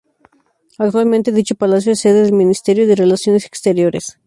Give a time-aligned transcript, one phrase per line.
[0.79, 4.17] Actualmente dicho palacio es sede del Ministerio de Relaciones Exteriores.